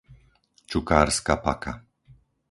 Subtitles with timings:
[0.69, 1.73] Čukárska Paka